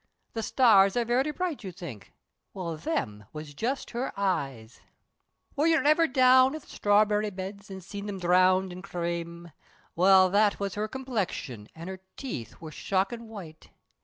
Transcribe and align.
The 0.33 0.41
stars 0.41 0.97
are 0.97 1.05
very 1.05 1.29
bright, 1.29 1.63
you 1.63 1.71
think, 1.71 2.11
Well 2.55 2.75
thim 2.75 3.25
was 3.33 3.53
just 3.53 3.91
her 3.91 4.11
eyes 4.19 4.81
Were 5.55 5.67
you 5.67 5.75
ever 5.77 6.07
down 6.07 6.55
at 6.55 6.63
the 6.63 6.69
strawberry 6.69 7.29
beds, 7.29 7.69
An' 7.69 7.81
seen 7.81 8.07
them 8.07 8.17
dhrowned 8.19 8.71
in 8.73 8.81
chrame? 8.81 9.51
Well 9.95 10.31
that 10.31 10.59
was 10.59 10.73
her 10.73 10.87
complexion, 10.87 11.67
and 11.75 11.87
Her 11.87 11.99
teeth, 12.17 12.59
wor 12.59 12.71
shockin' 12.71 13.27
white! 13.27 13.69